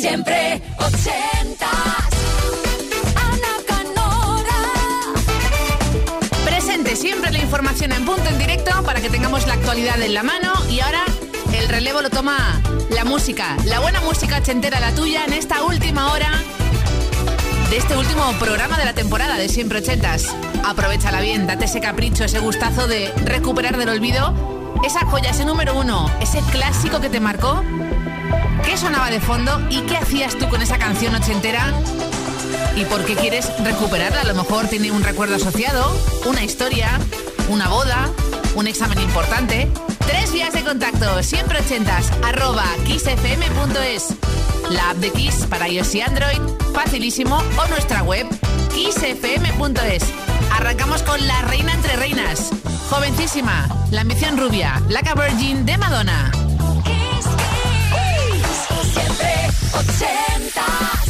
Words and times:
Siempre 0.00 0.60
ochentas. 0.78 1.70
Ana 3.14 3.54
Canora. 3.66 4.58
Presente 6.44 6.96
siempre 6.96 7.30
la 7.30 7.38
información 7.38 7.92
en 7.92 8.04
punto 8.04 8.28
en 8.28 8.38
directo 8.38 8.82
para 8.84 9.00
que 9.00 9.10
tengamos 9.10 9.46
la 9.46 9.54
actualidad 9.54 10.00
en 10.02 10.14
la 10.14 10.22
mano 10.22 10.52
y 10.68 10.80
ahora 10.80 11.04
el 11.52 11.68
relevo 11.68 12.02
lo 12.02 12.10
toma 12.10 12.60
la 12.90 13.04
música, 13.04 13.56
la 13.66 13.80
buena 13.80 14.00
música 14.00 14.38
ochentera, 14.38 14.80
la 14.80 14.94
tuya 14.94 15.24
en 15.24 15.34
esta 15.34 15.62
última 15.62 16.12
hora 16.12 16.30
de 17.70 17.76
este 17.76 17.96
último 17.96 18.32
programa 18.38 18.76
de 18.76 18.84
la 18.84 18.94
temporada 18.94 19.36
de 19.36 19.48
Siempre 19.48 19.78
Ochentas. 19.78 20.34
Aprovechala 20.64 21.20
bien, 21.20 21.46
date 21.46 21.66
ese 21.66 21.80
capricho, 21.80 22.24
ese 22.24 22.38
gustazo 22.38 22.86
de 22.86 23.12
recuperar 23.24 23.76
del 23.76 23.88
olvido 23.88 24.52
esa 24.84 25.06
joya, 25.06 25.30
ese 25.30 25.44
número 25.44 25.74
uno, 25.78 26.10
ese 26.20 26.40
clásico 26.50 27.00
que 27.00 27.08
te 27.08 27.20
marcó. 27.20 27.62
¿Qué 28.64 28.76
sonaba 28.76 29.10
de 29.10 29.20
fondo 29.20 29.60
y 29.70 29.80
qué 29.82 29.96
hacías 29.96 30.36
tú 30.36 30.48
con 30.48 30.62
esa 30.62 30.78
canción 30.78 31.14
ochentera? 31.14 31.72
¿Y 32.76 32.84
por 32.84 33.04
qué 33.04 33.14
quieres 33.14 33.50
recuperarla? 33.62 34.22
A 34.22 34.24
lo 34.24 34.34
mejor 34.34 34.68
tiene 34.68 34.90
un 34.90 35.02
recuerdo 35.02 35.36
asociado, 35.36 35.94
una 36.26 36.42
historia, 36.42 36.88
una 37.48 37.68
boda, 37.68 38.08
un 38.54 38.66
examen 38.66 38.98
importante. 39.00 39.70
Tres 40.06 40.32
vías 40.32 40.52
de 40.52 40.62
contacto, 40.62 41.22
siempre 41.22 41.60
ochentas, 41.60 42.10
arroba 42.22 42.64
kissfm.es. 42.86 44.14
La 44.70 44.90
app 44.90 44.96
de 44.98 45.10
Kiss 45.10 45.46
para 45.50 45.68
iOS 45.68 45.94
y 45.94 46.00
Android, 46.00 46.40
facilísimo, 46.72 47.36
o 47.36 47.68
nuestra 47.68 48.02
web, 48.02 48.26
kissfm.es. 48.74 50.04
Arrancamos 50.50 51.02
con 51.02 51.26
La 51.26 51.42
Reina 51.42 51.72
entre 51.74 51.96
Reinas. 51.96 52.50
Jovencísima, 52.88 53.68
la 53.90 54.02
ambición 54.02 54.38
rubia, 54.38 54.82
Laca 54.88 55.14
Virgin 55.14 55.66
de 55.66 55.76
Madonna. 55.78 56.51
Siempre 58.92 59.48
80. 59.72 61.01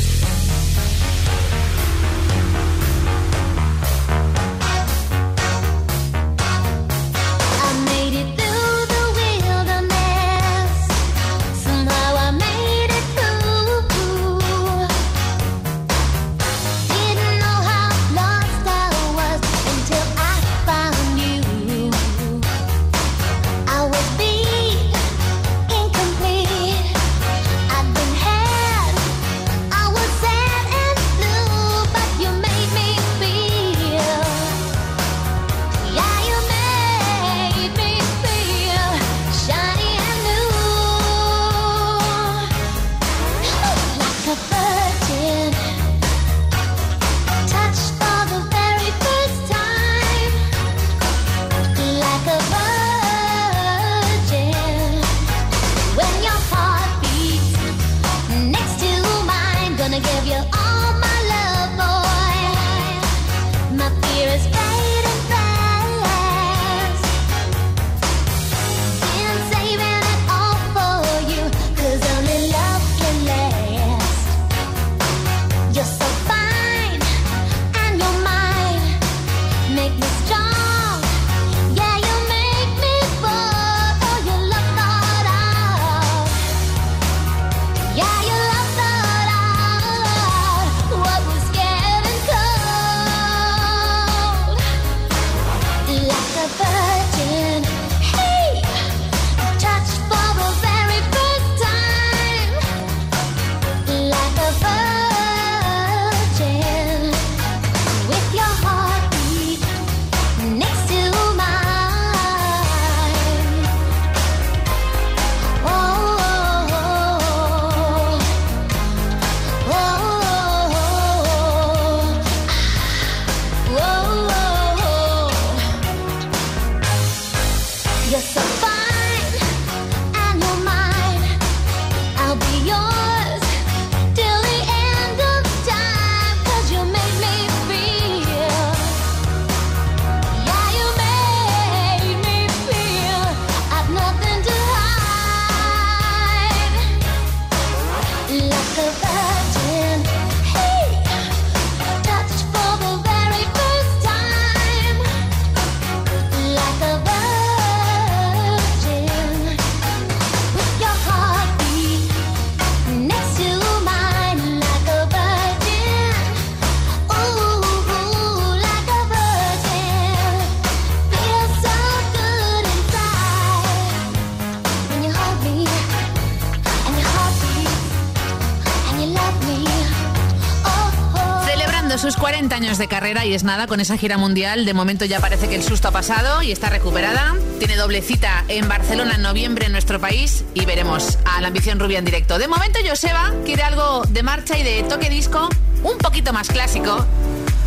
Y 183.21 183.35
es 183.35 183.45
nada 183.45 183.67
con 183.67 183.79
esa 183.81 183.99
gira 183.99 184.17
mundial. 184.17 184.65
De 184.65 184.73
momento 184.73 185.05
ya 185.05 185.21
parece 185.21 185.49
que 185.49 185.55
el 185.55 185.63
susto 185.63 185.89
ha 185.89 185.91
pasado 185.91 186.43
y 186.43 186.51
está 186.51 186.71
recuperada. 186.71 187.37
Tiene 187.59 187.77
doble 187.77 188.01
cita 188.01 188.45
en 188.49 188.69
Barcelona 188.69 189.17
en 189.17 189.23
noviembre 189.23 189.67
en 189.67 189.73
nuestro 189.73 190.01
país 190.01 190.45
y 190.55 190.65
veremos 190.65 191.19
a 191.27 191.41
la 191.43 191.49
ambición 191.49 191.79
rubia 191.79 191.99
en 191.99 192.07
directo. 192.07 192.39
De 192.39 192.49
momento 192.49 192.79
Joseba 192.87 193.33
quiere 193.45 193.63
algo 193.63 194.03
de 194.09 194.23
marcha 194.23 194.59
y 194.59 194.63
de 194.63 194.83
toque 194.85 195.11
disco 195.11 195.49
un 195.83 195.99
poquito 195.99 196.33
más 196.33 196.49
clásico. 196.49 197.07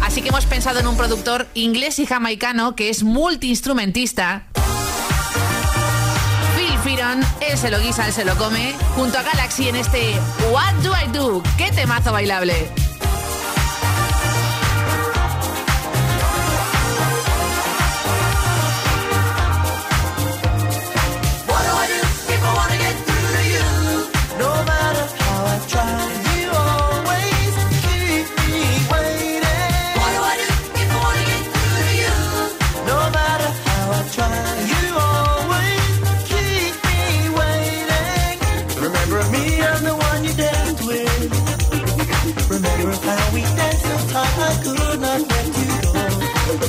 Así 0.02 0.22
que 0.22 0.30
hemos 0.30 0.46
pensado 0.46 0.80
en 0.80 0.88
un 0.88 0.98
productor 0.98 1.48
inglés 1.54 2.00
y 2.00 2.08
jamaicano 2.08 2.76
que 2.76 2.90
es 2.90 3.04
multiinstrumentista. 3.04 4.48
Phil 6.58 6.80
Firon, 6.84 7.22
él 7.42 7.58
se 7.58 7.70
lo 7.70 7.80
guisa, 7.80 8.08
él 8.08 8.14
se 8.14 8.26
lo 8.26 8.36
come, 8.36 8.74
junto 8.96 9.20
a 9.20 9.24
Galaxy 9.24 9.70
en 9.70 9.76
este 9.76 10.14
What 10.52 10.74
Do 10.84 10.92
I 10.92 11.12
Do? 11.14 11.44
¡Qué 11.58 11.72
temazo 11.72 12.12
bailable! 12.12 12.85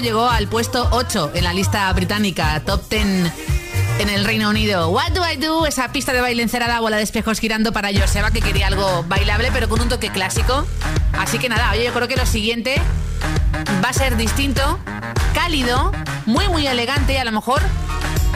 llegó 0.00 0.28
al 0.28 0.48
puesto 0.48 0.88
8 0.92 1.32
en 1.34 1.44
la 1.44 1.52
lista 1.52 1.92
británica, 1.92 2.62
top 2.64 2.88
10 2.88 3.32
en 3.98 4.08
el 4.08 4.24
Reino 4.24 4.48
Unido. 4.48 4.88
What 4.88 5.10
do 5.12 5.22
I 5.28 5.36
do? 5.36 5.66
Esa 5.66 5.92
pista 5.92 6.12
de 6.12 6.20
baile 6.20 6.42
encerada, 6.42 6.80
bola 6.80 6.96
de 6.96 7.02
espejos 7.02 7.38
girando 7.38 7.72
para 7.72 7.90
Joseba, 7.92 8.30
que 8.30 8.40
quería 8.40 8.68
algo 8.68 9.04
bailable, 9.08 9.50
pero 9.52 9.68
con 9.68 9.80
un 9.80 9.88
toque 9.88 10.10
clásico. 10.10 10.66
Así 11.12 11.38
que 11.38 11.48
nada, 11.48 11.70
oye, 11.72 11.84
yo 11.84 11.92
creo 11.92 12.08
que 12.08 12.16
lo 12.16 12.26
siguiente 12.26 12.80
va 13.84 13.90
a 13.90 13.92
ser 13.92 14.16
distinto, 14.16 14.78
cálido, 15.34 15.92
muy, 16.26 16.48
muy 16.48 16.66
elegante 16.66 17.14
y 17.14 17.16
a 17.16 17.24
lo 17.24 17.32
mejor 17.32 17.60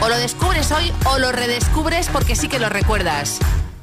o 0.01 0.09
lo 0.09 0.17
descubres 0.17 0.71
hoy 0.71 0.93
o 1.05 1.17
lo 1.17 1.31
redescubres 1.31 2.07
porque 2.09 2.35
sí 2.35 2.47
que 2.49 2.59
lo 2.59 2.69
recuerdas. 2.69 3.39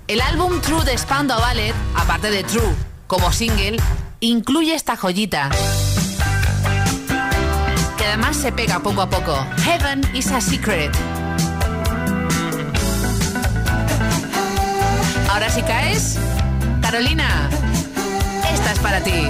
El 0.07 0.21
álbum 0.21 0.61
True 0.61 0.85
de 0.85 0.97
Spandau 0.97 1.41
Ballet, 1.41 1.75
aparte 1.97 2.31
de 2.31 2.45
True 2.45 2.75
como 3.07 3.33
single, 3.33 3.79
incluye 4.21 4.75
esta 4.75 4.97
joyita 4.97 5.51
además 8.15 8.37
se 8.37 8.53
pega 8.53 8.79
poco 8.79 9.03
a 9.03 9.11
poco. 9.11 9.45
Heaven 9.65 10.01
is 10.15 10.31
a 10.31 10.41
secret. 10.41 10.95
Ahora 15.29 15.51
si 15.51 15.61
caes, 15.63 16.17
Carolina, 16.81 17.51
esta 18.53 18.73
es 18.73 18.79
para 18.79 19.01
ti. 19.01 19.29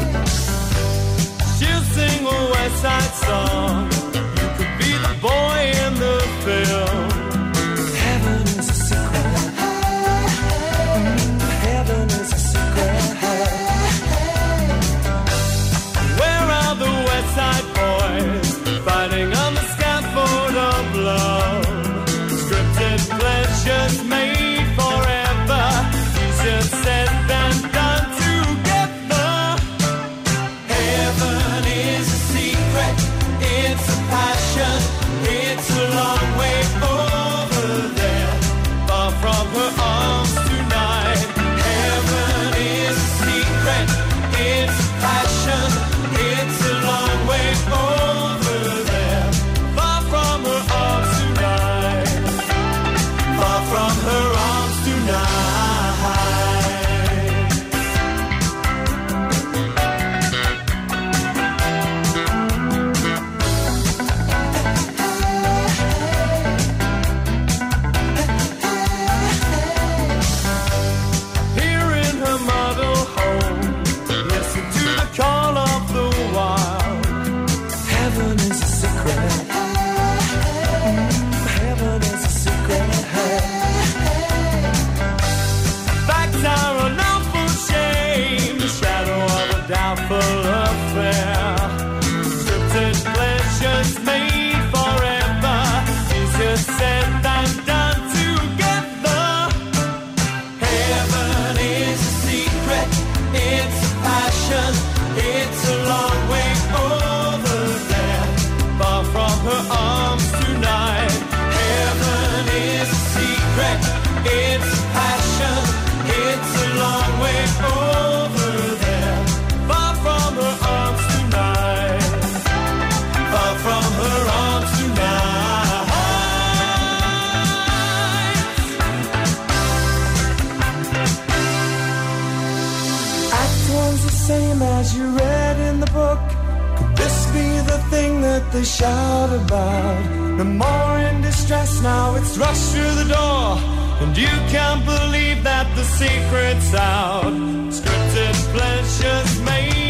they 138.55 138.63
shout 138.63 139.31
about. 139.33 140.11
No 140.39 140.45
more 140.45 140.99
in 141.09 141.21
distress 141.23 141.83
now, 141.83 142.15
it's 142.15 142.39
rushed 142.39 142.73
through 142.73 142.95
the 143.03 143.09
door. 143.13 143.59
And 144.03 144.17
you 144.17 144.35
can't 144.55 144.85
believe 144.85 145.43
that 145.43 145.67
the 145.75 145.85
secret's 145.85 146.73
out. 146.75 147.35
Scripted 147.79 148.37
pleasures 148.55 149.41
made. 149.41 149.84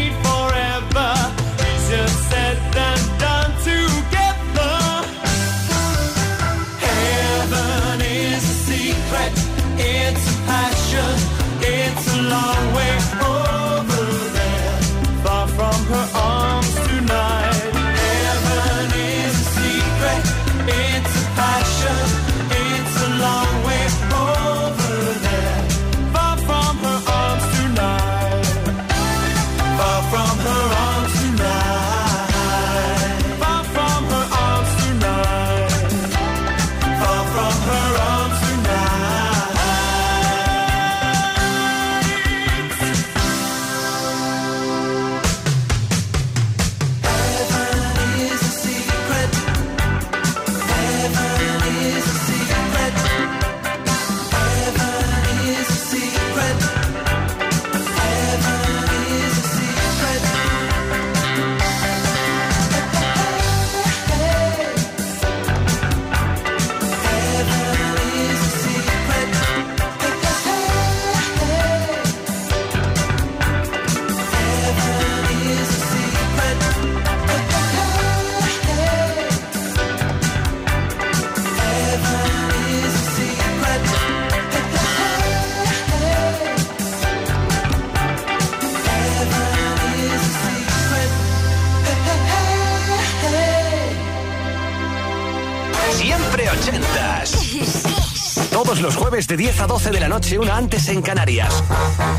jueves 99.15 99.27
de 99.27 99.37
10 99.37 99.59
a 99.61 99.67
12 99.67 99.91
de 99.91 99.99
la 100.01 100.09
noche, 100.09 100.37
una 100.37 100.57
antes 100.57 100.89
en 100.89 101.01
Canarias. 101.01 101.63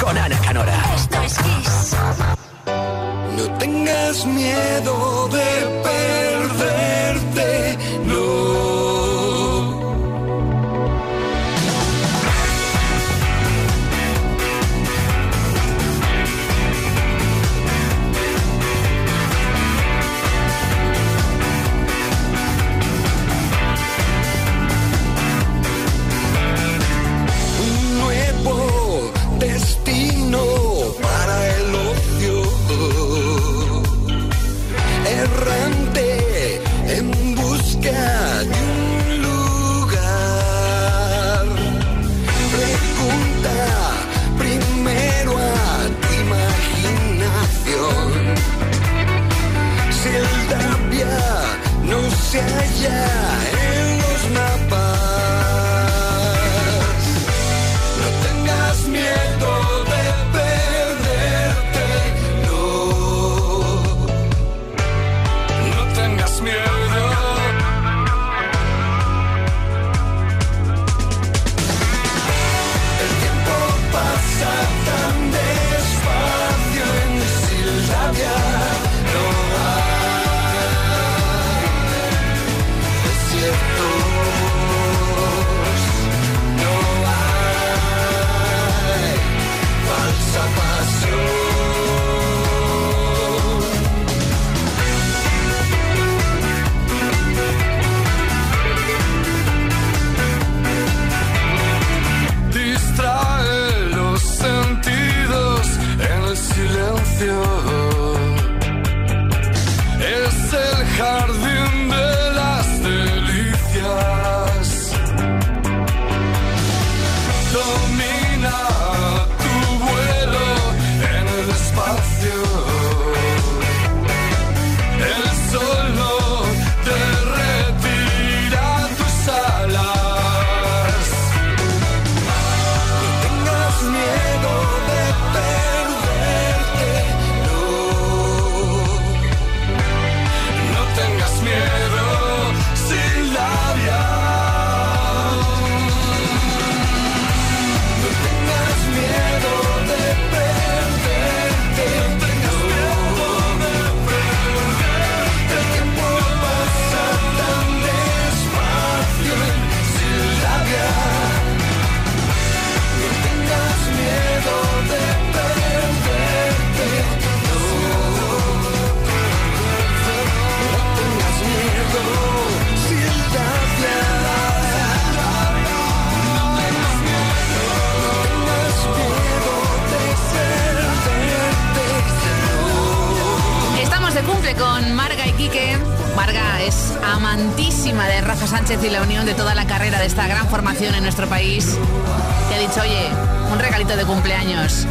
Con 0.01 0.17
Ana 0.17 0.39
Canora. 0.41 0.83
Esto 0.95 1.23
es 1.23 1.37
Kiss. 1.37 1.97
No 3.37 3.59
tengas 3.59 4.25
miedo 4.25 5.29
de 5.29 5.83
perder. 5.83 6.36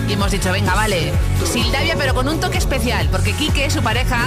Y 0.07 0.13
hemos 0.13 0.31
dicho, 0.31 0.51
venga, 0.51 0.75
vale, 0.75 1.12
Sildavia, 1.51 1.95
pero 1.97 2.13
con 2.13 2.27
un 2.27 2.39
toque 2.39 2.57
especial, 2.57 3.09
porque 3.12 3.33
Quique, 3.33 3.69
su 3.69 3.81
pareja, 3.81 4.19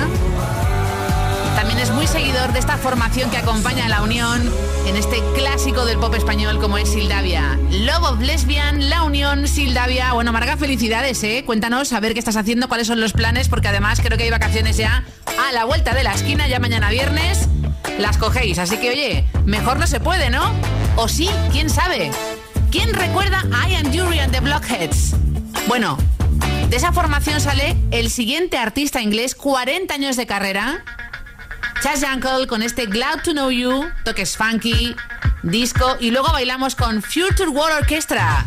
también 1.55 1.79
es 1.81 1.91
muy 1.91 2.07
seguidor 2.07 2.53
de 2.53 2.61
esta 2.61 2.77
formación 2.77 3.31
que 3.31 3.37
acompaña 3.37 3.87
a 3.87 3.89
la 3.89 4.03
Unión 4.03 4.49
en 4.87 4.97
este 4.97 5.21
clásico 5.35 5.85
del 5.85 5.99
pop 5.99 6.15
español 6.15 6.61
como 6.61 6.79
es 6.79 6.89
Sildavia. 6.89 7.59
Love 7.71 8.13
of 8.13 8.21
Lesbian, 8.21 8.89
La 8.89 9.03
Unión, 9.03 9.47
Sildavia. 9.47 10.13
Bueno, 10.13 10.33
Marga, 10.33 10.57
felicidades, 10.57 11.23
¿eh? 11.25 11.43
Cuéntanos 11.45 11.93
a 11.93 12.01
ver 12.01 12.13
qué 12.13 12.21
estás 12.21 12.37
haciendo, 12.37 12.69
cuáles 12.69 12.87
son 12.87 13.01
los 13.01 13.13
planes, 13.13 13.49
porque 13.49 13.69
además 13.69 14.01
creo 14.01 14.17
que 14.17 14.25
hay 14.25 14.31
vacaciones 14.31 14.77
ya 14.77 15.05
a 15.49 15.53
la 15.53 15.65
vuelta 15.65 15.95
de 15.95 16.05
la 16.05 16.15
esquina, 16.15 16.49
ya 16.49 16.59
mañana 16.59 16.91
viernes. 16.91 17.49
Las 17.99 18.19
cogéis, 18.19 18.59
así 18.59 18.79
que 18.79 18.91
oye, 18.91 19.25
mejor 19.45 19.79
no 19.79 19.87
se 19.87 20.01
puede, 20.01 20.31
¿no? 20.31 20.53
O 20.97 21.09
sí, 21.09 21.29
quién 21.53 21.71
sabe. 21.71 22.11
¿Quién 22.71 22.95
recuerda 22.95 23.43
a 23.53 23.69
Ian 23.69 23.91
Dury 23.91 24.21
and 24.21 24.39
Blockheads? 24.41 25.18
Bueno, 25.69 25.99
de 26.71 26.77
esa 26.77 26.93
formación 26.93 27.43
sale 27.43 27.77
el 27.91 28.09
siguiente 28.09 28.57
artista 28.57 29.03
inglés, 29.03 29.35
40 29.35 29.93
años 29.93 30.17
de 30.17 30.27
carrera, 30.27 30.83
Chas 31.83 32.01
Yankel 32.01 32.47
con 32.47 32.63
este 32.63 32.87
Glad 32.87 33.21
to 33.23 33.33
Know 33.33 33.51
You, 33.51 33.85
toques 34.03 34.35
funky, 34.35 34.97
disco 35.43 35.99
y 36.01 36.11
luego 36.11 36.33
bailamos 36.33 36.75
con 36.75 37.03
Future 37.03 37.51
World 37.51 37.81
Orchestra. 37.83 38.47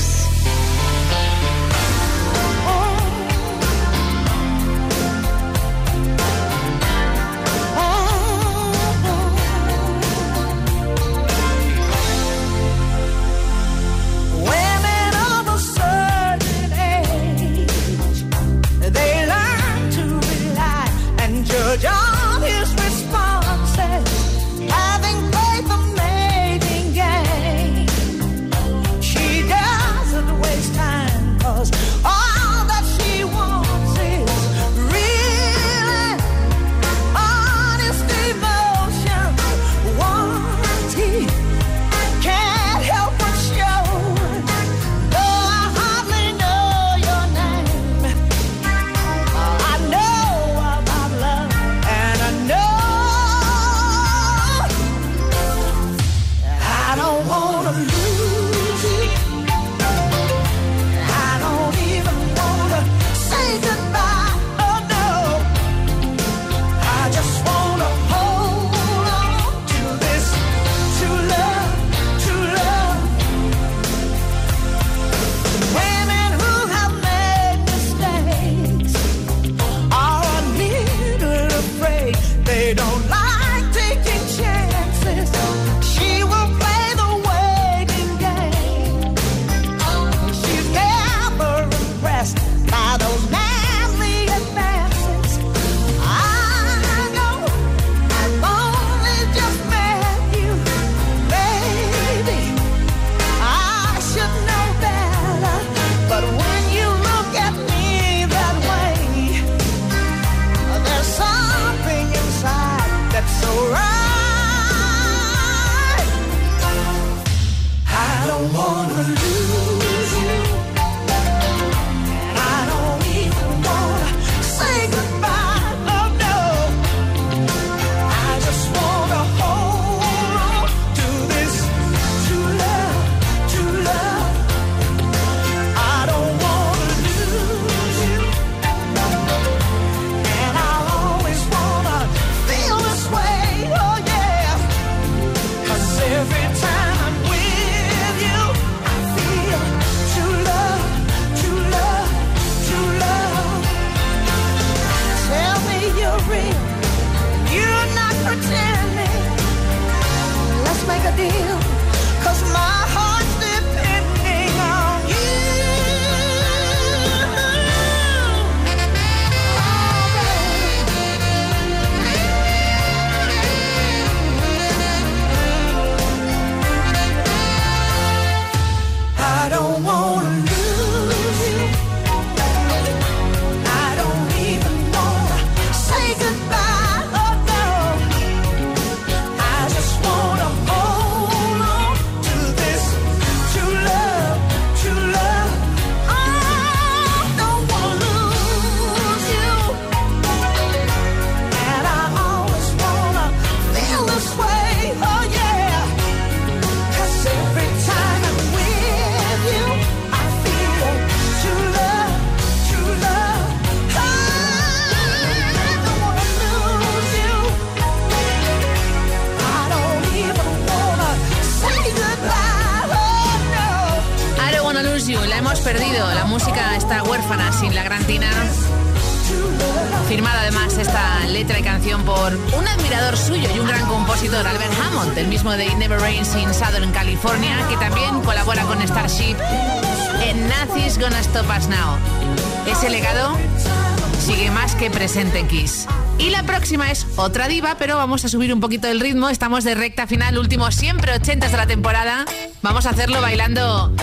es 246.71 247.05
otra 247.17 247.49
diva, 247.49 247.75
pero 247.77 247.97
vamos 247.97 248.23
a 248.23 248.29
subir 248.29 248.53
un 248.53 248.61
poquito 248.61 248.87
el 248.87 249.01
ritmo. 249.01 249.27
Estamos 249.27 249.65
de 249.65 249.75
recta 249.75 250.07
final, 250.07 250.37
último 250.37 250.71
siempre 250.71 251.11
80 251.11 251.49
de 251.49 251.57
la 251.57 251.67
temporada. 251.67 252.25
Vamos 252.61 252.85
a 252.85 252.91
hacerlo 252.91 253.19
bailando 253.19 253.93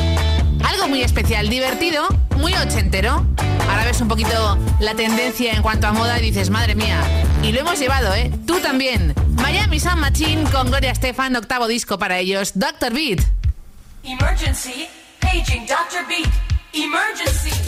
algo 0.65 0.89
muy 0.89 1.03
especial, 1.03 1.49
divertido, 1.49 2.07
muy 2.37 2.53
ochentero. 2.55 3.25
Ahora 3.71 3.87
ves 3.87 4.03
un 4.03 4.09
poquito 4.09 4.59
la 4.81 4.95
tendencia 4.95 5.55
en 5.55 5.63
cuanto 5.63 5.87
a 5.87 5.93
moda 5.93 6.19
y 6.19 6.23
dices, 6.23 6.51
madre 6.51 6.75
mía. 6.75 7.01
Y 7.43 7.53
lo 7.53 7.61
hemos 7.61 7.79
llevado, 7.79 8.15
¿eh? 8.15 8.31
Tú 8.47 8.61
también. 8.61 9.15
Miami 9.37 9.81
Sound 9.81 10.03
Machine 10.03 10.45
con 10.51 10.69
Gloria 10.69 10.91
Estefan, 10.91 11.37
octavo 11.37 11.69
disco 11.69 11.99
para 11.99 12.19
ellos, 12.19 12.53
Dr. 12.55 12.93
Beat. 12.93 13.21
Emergency, 14.05 14.89
paging 15.21 15.67
Dr. 15.67 16.07
Beat. 16.07 16.29
Emergency. 16.75 17.68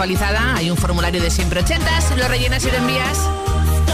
Actualizada. 0.00 0.54
Hay 0.56 0.70
un 0.70 0.78
formulario 0.78 1.20
de 1.20 1.30
siempre 1.30 1.60
ochentas, 1.60 2.16
lo 2.16 2.26
rellenas 2.26 2.64
y 2.64 2.70
lo 2.70 2.78
envías 2.78 3.18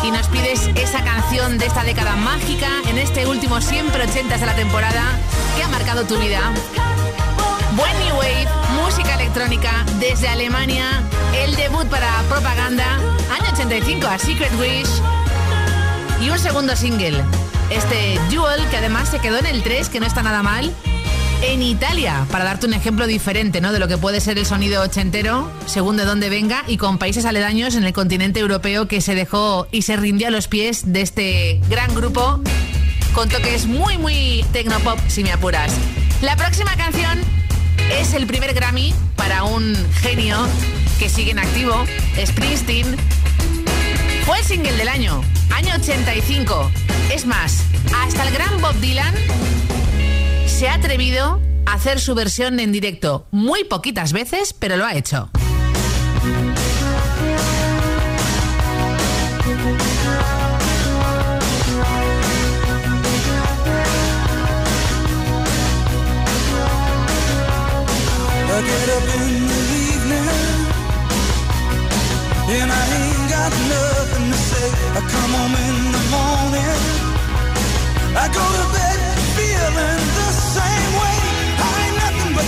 y 0.05 0.13
nos 0.13 0.29
pides 0.29 0.69
esa 0.77 1.03
canción 1.03 1.59
de 1.59 1.67
esta 1.67 1.83
década 1.83 2.15
mágica 2.15 2.69
en 2.89 2.97
este 2.97 3.27
último 3.27 3.61
siempre 3.61 4.05
ochentas 4.05 4.39
de 4.39 4.47
la 4.47 4.55
temporada 4.55 5.03
que 5.57 5.65
ha 5.65 5.69
marcado 5.69 6.05
tu 6.05 6.17
vida. 6.19 6.41
Buen 7.75 7.99
New 7.99 8.15
Wave, 8.19 8.47
música 8.85 9.17
electrónica 9.17 9.85
desde 9.99 10.29
Alemania, 10.29 10.85
el 11.45 11.57
debut 11.57 11.87
para 11.89 12.23
propaganda, 12.29 12.87
año 13.37 13.51
85 13.53 14.07
a 14.07 14.17
Secret 14.17 14.53
Wish 14.61 15.03
y 16.21 16.31
un 16.31 16.39
segundo 16.39 16.77
single, 16.77 17.21
este 17.71 18.21
Duel 18.31 18.65
que 18.69 18.77
además 18.77 19.09
se 19.09 19.19
quedó 19.19 19.39
en 19.39 19.47
el 19.47 19.65
3, 19.65 19.89
que 19.89 19.99
no 19.99 20.07
está 20.07 20.23
nada 20.23 20.45
mal, 20.45 20.73
en 21.49 21.63
Italia, 21.63 22.27
para 22.31 22.45
darte 22.45 22.67
un 22.67 22.75
ejemplo 22.75 23.07
diferente 23.07 23.61
¿no? 23.61 23.73
de 23.73 23.79
lo 23.79 23.89
que 23.89 23.99
puede 23.99 24.21
ser 24.21 24.39
el 24.39 24.47
sonido 24.47 24.83
ochentero, 24.83 25.51
según 25.67 25.97
de 25.97 26.05
dónde 26.05 26.29
venga, 26.29 26.65
y 26.67 26.77
con 26.77 26.99
países 26.99 27.25
aledaños 27.25 27.75
en 27.75 27.85
el 27.85 27.93
continente 27.93 28.41
europeo 28.41 28.89
que 28.89 29.01
se 29.01 29.15
dejó 29.15 29.69
y 29.71 29.83
se 29.83 29.97
rindió 29.97 30.29
a 30.29 30.31
los 30.31 30.49
pies 30.49 30.93
de 30.93 31.03
este 31.03 31.61
gran 31.69 31.95
grupo 31.95 32.41
con 33.15 33.29
toques 33.29 33.67
muy, 33.67 33.97
muy 33.99 34.45
tecnopop, 34.53 34.99
si 35.09 35.23
me 35.23 35.33
apuras. 35.33 35.73
La 36.21 36.37
próxima 36.37 36.77
canción 36.77 37.19
es 37.93 38.13
el 38.15 38.27
primer 38.27 38.53
Grammy 38.53 38.93
para 39.17 39.45
un 39.45 39.77
genio 40.01 40.37
que 40.99 41.09
sigue 41.09 41.31
en 41.31 41.39
activo, 41.39 41.85
Springsteen. 42.25 42.97
Fue 44.25 44.39
el 44.39 44.45
single 44.45 44.73
del 44.73 44.89
año, 44.89 45.23
año 45.55 45.75
85. 45.77 46.71
Es 47.15 47.25
más, 47.25 47.63
hasta 48.05 48.27
el 48.27 48.35
gran 48.35 48.61
Bob 48.61 48.75
Dylan 48.81 49.15
se 50.57 50.69
ha 50.69 50.75
atrevido 50.75 51.39
a 51.67 51.75
hacer 51.75 52.01
su 52.01 52.15
versión 52.15 52.61
en 52.61 52.73
directo. 52.73 53.27
Muy 53.31 53.65
poquitas 53.65 54.15
veces, 54.15 54.55
pero 54.55 54.79
lo 54.79 54.87
ha 54.87 54.95
hecho. 54.95 55.29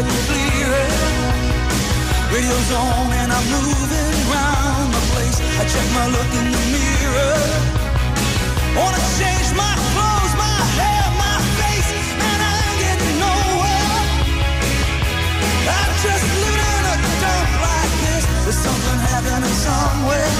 Getting 0.00 0.24
clearer. 0.32 0.88
Radio's 2.32 2.72
on 2.72 3.12
and 3.20 3.30
I'm 3.36 3.46
moving 3.52 4.16
around 4.32 4.88
the 4.96 5.02
place. 5.12 5.36
I 5.60 5.64
check 5.68 5.86
my 5.92 6.06
look 6.08 6.30
in 6.40 6.46
the 6.56 6.64
mirror. 6.72 7.36
Wanna 8.80 9.02
change 9.20 9.48
my 9.52 9.74
clothes, 9.92 10.34
my 10.40 10.56
hair, 10.80 11.04
my 11.20 11.36
face, 11.60 11.90
and 12.16 12.40
I 12.48 12.52
ain't 12.64 12.78
getting 12.80 13.16
nowhere. 13.20 14.00
I'm 15.68 15.92
just 16.00 16.24
living 16.48 16.72
in 16.80 16.84
a 16.94 16.96
dump 17.20 17.50
like 17.68 17.92
this. 18.00 18.24
There's 18.44 18.60
something 18.64 18.98
happening 19.04 19.56
somewhere. 19.68 20.32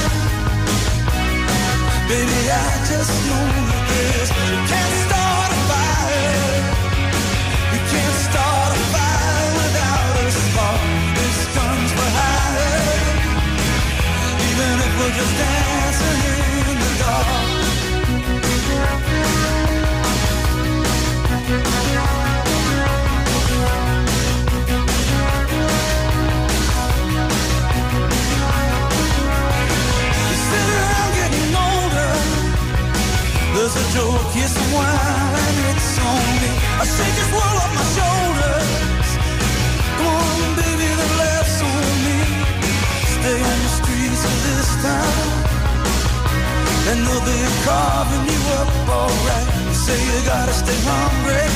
Baby, 2.09 2.41
I 2.49 2.65
just 2.89 3.13
know 3.29 3.45
this. 3.93 4.29
You 4.49 4.57
can't 4.73 4.95
start 5.05 5.30
There's 33.61 33.77
a 33.77 33.93
joke, 33.93 34.33
here's 34.33 34.51
some 34.51 34.73
wine, 34.73 35.55
and 35.61 35.77
it's 35.77 35.99
on 35.99 36.25
me. 36.41 36.51
I 36.81 36.85
shake 36.87 37.15
this 37.15 37.31
world 37.31 37.57
off 37.63 37.70
and 46.91 47.07
they'll 47.07 47.23
be 47.23 47.39
carving 47.63 48.25
you 48.27 48.41
up 48.59 48.71
alright. 48.91 49.47
You 49.69 49.75
say 49.75 49.99
you 50.11 50.19
gotta 50.27 50.53
stay 50.53 50.79
hungry. 50.91 51.47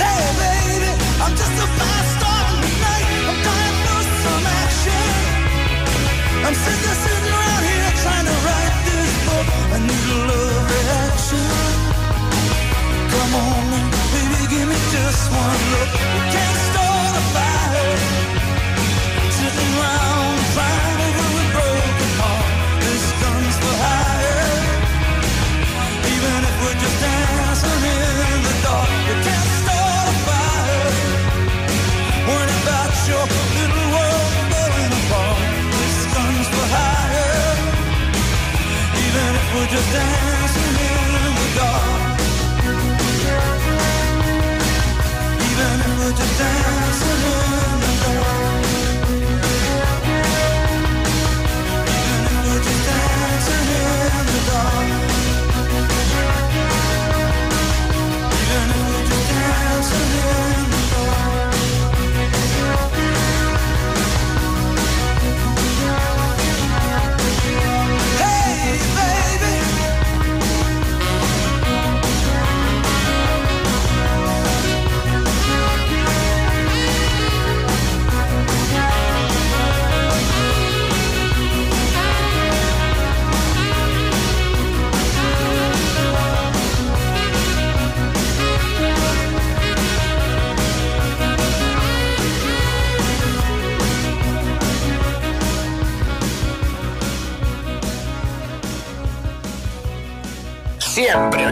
Hey, 0.00 0.24
baby, 0.40 0.92
I'm 1.20 1.34
just 1.36 1.56
a 1.64 1.66
fast 1.78 2.08
star 2.16 2.44
tonight. 2.64 3.08
I'm 3.28 3.38
dying 3.44 3.78
for 3.84 4.00
some 4.24 4.44
action. 4.62 5.08
I'm 6.46 6.56
sick 6.64 6.80
of 6.90 6.96
sitting 7.04 7.34
around 7.36 7.62
here 7.68 7.92
trying 8.04 8.26
to 8.30 8.36
write 8.46 8.76
this 8.88 9.12
book. 9.28 9.46
I 9.74 9.78
need 9.84 10.06
a 10.16 10.18
love 10.30 10.64
reaction. 10.72 11.50
Come 13.12 13.32
on, 13.44 13.64
baby, 14.12 14.40
give 14.52 14.66
me 14.72 14.78
just 14.96 15.24
one 15.28 15.62
look. 15.76 15.90
We 16.14 16.20
can't 16.34 16.60
start 16.68 17.12
a 17.20 17.24
fire. 17.36 17.96
Sitting 19.36 19.72
around 19.76 20.49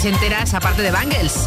ochenteras, 0.00 0.54
aparte 0.54 0.80
de 0.80 0.90
Bangles. 0.90 1.46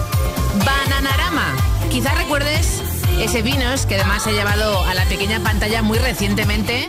Bananarama. 0.64 1.56
Quizás 1.90 2.16
recuerdes 2.20 2.84
ese 3.20 3.42
Vinos 3.42 3.88
que 3.88 3.96
además 3.96 4.22
se 4.22 4.30
ha 4.30 4.34
llevado 4.34 4.80
a 4.84 4.94
la 4.94 5.06
pequeña 5.06 5.40
pantalla 5.40 5.82
muy 5.82 5.98
recientemente 5.98 6.88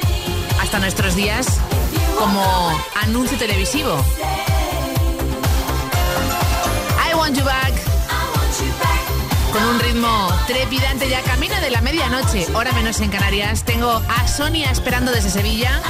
hasta 0.60 0.78
nuestros 0.78 1.16
días 1.16 1.46
como 2.18 2.44
anuncio 3.02 3.38
televisivo. 3.38 3.96
I 6.98 7.14
want 7.14 7.34
you 7.34 7.44
back. 7.44 7.72
Con 9.50 9.64
un 9.64 9.80
ritmo 9.80 10.28
trepidante 10.46 11.08
ya 11.08 11.22
camino 11.22 11.58
de 11.62 11.70
la 11.70 11.80
medianoche, 11.80 12.46
hora 12.52 12.72
menos 12.72 13.00
en 13.00 13.08
Canarias. 13.08 13.64
Tengo 13.64 14.02
a 14.06 14.28
Sonia 14.28 14.70
esperando 14.70 15.12
desde 15.12 15.30
Sevilla. 15.30 15.80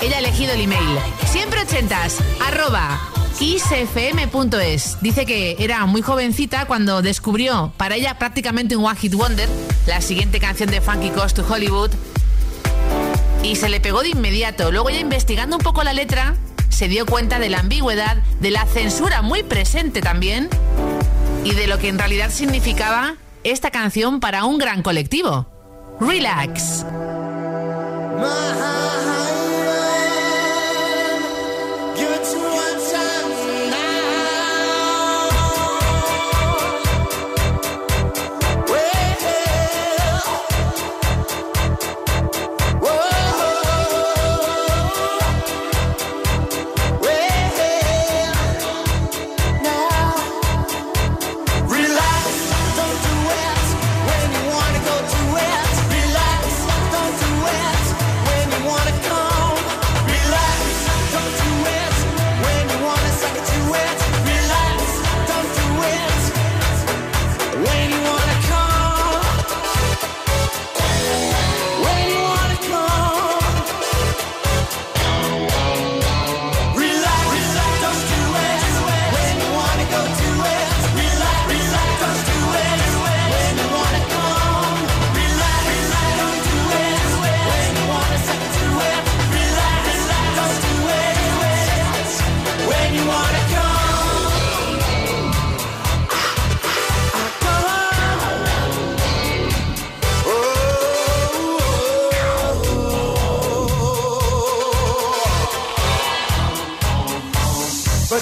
Ella 0.00 0.16
ha 0.16 0.18
elegido 0.18 0.54
el 0.54 0.62
email. 0.62 0.98
Siempre 1.30 1.62
ochentas, 1.62 2.16
arroba 2.44 3.11
xfm.es. 3.34 4.98
Dice 5.00 5.26
que 5.26 5.56
era 5.58 5.84
muy 5.86 6.02
jovencita 6.02 6.66
cuando 6.66 7.02
descubrió, 7.02 7.72
para 7.76 7.96
ella 7.96 8.18
prácticamente 8.18 8.76
un 8.76 8.84
One 8.84 8.98
Hit 8.98 9.14
Wonder, 9.14 9.48
la 9.86 10.00
siguiente 10.00 10.40
canción 10.40 10.70
de 10.70 10.80
Funky 10.80 11.10
Coast 11.10 11.36
to 11.36 11.46
Hollywood. 11.48 11.90
Y 13.42 13.56
se 13.56 13.68
le 13.68 13.80
pegó 13.80 14.02
de 14.02 14.10
inmediato. 14.10 14.70
Luego 14.70 14.90
ya 14.90 15.00
investigando 15.00 15.56
un 15.56 15.62
poco 15.62 15.82
la 15.82 15.92
letra, 15.92 16.36
se 16.68 16.88
dio 16.88 17.06
cuenta 17.06 17.38
de 17.38 17.48
la 17.48 17.58
ambigüedad, 17.60 18.16
de 18.40 18.50
la 18.50 18.66
censura 18.66 19.22
muy 19.22 19.42
presente 19.42 20.00
también 20.00 20.48
y 21.44 21.54
de 21.54 21.66
lo 21.66 21.78
que 21.78 21.88
en 21.88 21.98
realidad 21.98 22.30
significaba 22.30 23.16
esta 23.44 23.70
canción 23.70 24.20
para 24.20 24.44
un 24.44 24.58
gran 24.58 24.82
colectivo. 24.82 25.46
Relax. 26.00 26.84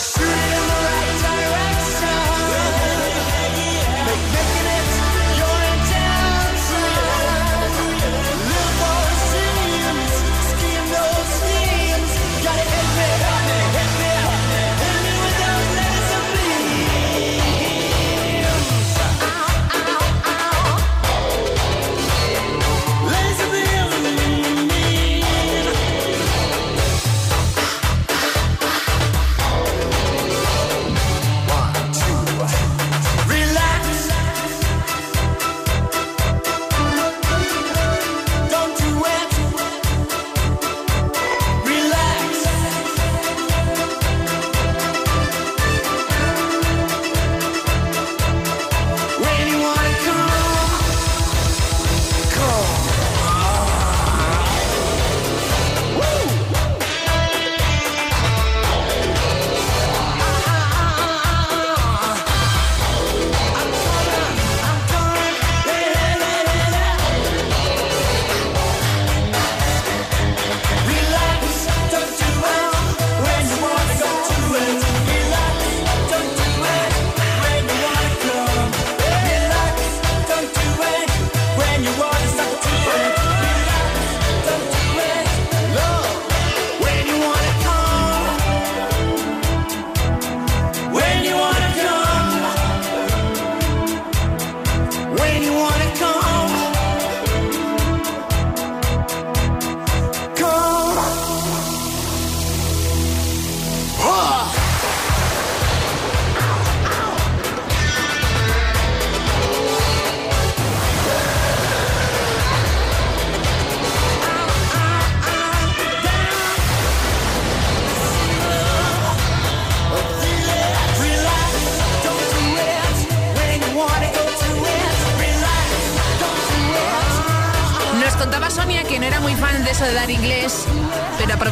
shooting 0.00 0.30
in 0.30 0.94
the 0.94 0.99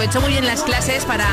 aprovechó 0.08 0.20
muy 0.22 0.32
bien 0.32 0.46
las 0.46 0.62
clases 0.62 1.04
para 1.04 1.26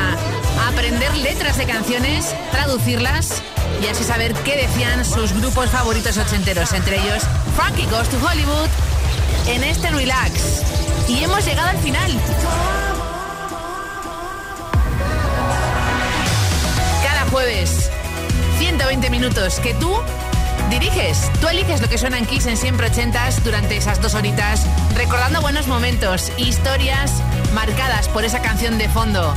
aprender 0.68 1.16
letras 1.16 1.56
de 1.56 1.64
canciones, 1.64 2.34
traducirlas 2.50 3.42
y 3.82 3.86
así 3.86 4.04
saber 4.04 4.34
qué 4.44 4.54
decían 4.66 5.02
sus 5.02 5.32
grupos 5.32 5.70
favoritos 5.70 6.18
ochenteros, 6.18 6.72
entre 6.72 6.96
ellos 6.96 7.22
Frankie 7.56 7.86
Goes 7.86 8.06
to 8.10 8.18
Hollywood, 8.18 8.68
en 9.46 9.64
este 9.64 9.88
Relax. 9.88 10.62
Y 11.08 11.24
hemos 11.24 11.46
llegado 11.46 11.70
al 11.70 11.78
final. 11.78 12.12
Cada 17.02 17.30
jueves, 17.30 17.90
120 18.58 19.08
minutos 19.08 19.58
que 19.60 19.72
tú 19.72 19.96
diriges. 20.68 21.30
Tú 21.40 21.48
eliges 21.48 21.80
lo 21.80 21.88
que 21.88 21.96
suena 21.96 22.18
en 22.18 22.26
Kiss 22.26 22.44
en 22.44 22.58
siempre 22.58 22.88
ochentas 22.88 23.42
durante 23.42 23.76
esas 23.76 24.02
dos 24.02 24.14
horitas, 24.14 24.66
recordando 24.94 25.40
buenos 25.40 25.66
momentos, 25.66 26.30
historias 26.36 27.22
marcadas 27.56 28.06
por 28.10 28.22
esa 28.26 28.42
canción 28.42 28.76
de 28.76 28.86
fondo. 28.86 29.32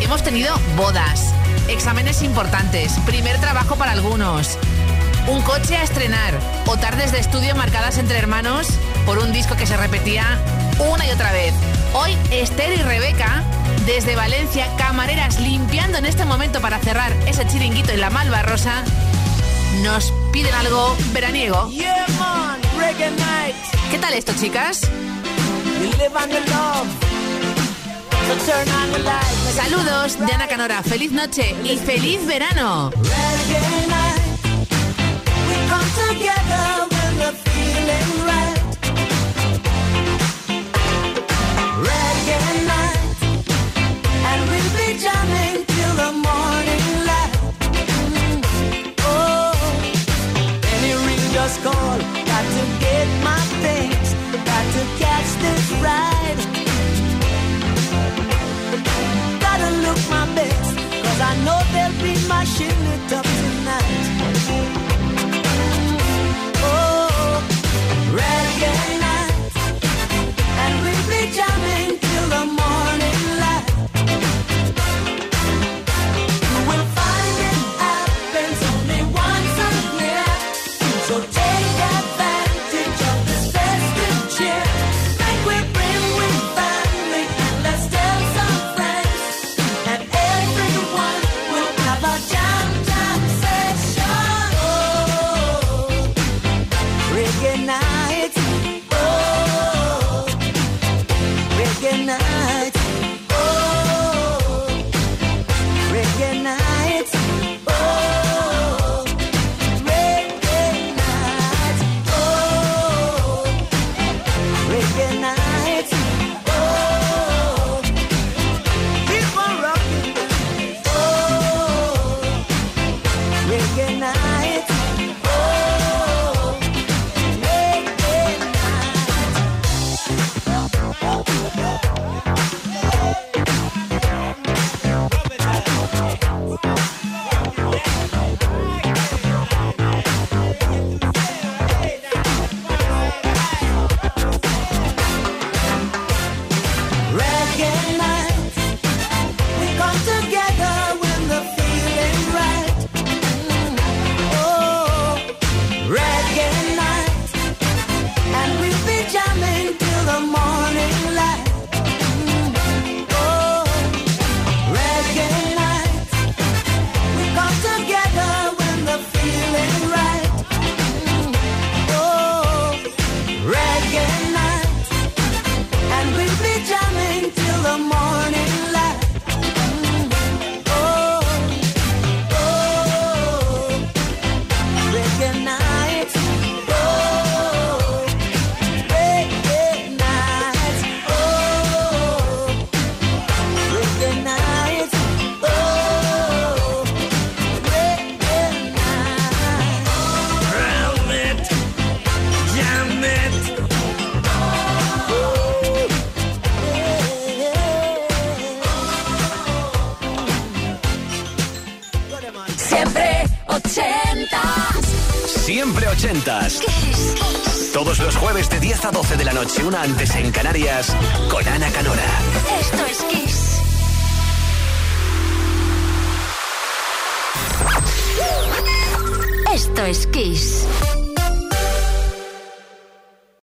Hemos 0.00 0.24
tenido 0.24 0.52
bodas, 0.76 1.32
exámenes 1.68 2.20
importantes, 2.22 2.92
primer 3.06 3.38
trabajo 3.38 3.76
para 3.76 3.92
algunos, 3.92 4.58
un 5.28 5.40
coche 5.42 5.76
a 5.76 5.84
estrenar 5.84 6.34
o 6.66 6.76
tardes 6.76 7.12
de 7.12 7.20
estudio 7.20 7.54
marcadas 7.54 7.98
entre 7.98 8.18
hermanos 8.18 8.66
por 9.06 9.20
un 9.20 9.32
disco 9.32 9.54
que 9.54 9.68
se 9.68 9.76
repetía 9.76 10.24
una 10.92 11.06
y 11.06 11.12
otra 11.12 11.30
vez. 11.30 11.54
Hoy 11.94 12.18
Esther 12.32 12.72
y 12.72 12.82
Rebeca, 12.82 13.44
desde 13.86 14.16
Valencia, 14.16 14.66
camareras 14.76 15.38
limpiando 15.38 15.98
en 15.98 16.06
este 16.06 16.24
momento 16.24 16.60
para 16.60 16.80
cerrar 16.80 17.12
ese 17.28 17.46
chiringuito 17.46 17.92
en 17.92 18.00
la 18.00 18.10
Malva 18.10 18.42
Rosa, 18.42 18.82
nos 19.84 20.12
piden 20.32 20.52
algo 20.54 20.96
veraniego. 21.12 21.70
Yeah, 21.70 22.06
man. 22.18 22.60
¿Qué 23.88 23.98
tal 24.00 24.14
esto, 24.14 24.32
chicas? 24.36 24.80
You 25.80 25.90
live 25.96 26.10
Saludos 29.54 30.18
de 30.18 30.32
Ana 30.32 30.46
Canora, 30.46 30.82
feliz 30.82 31.12
noche 31.12 31.54
y 31.64 31.76
feliz 31.76 32.26
verano. 32.26 32.90